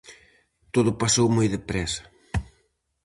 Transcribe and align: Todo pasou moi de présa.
Todo 0.73 0.99
pasou 1.01 1.27
moi 1.35 1.47
de 1.53 1.59
présa. 1.69 2.03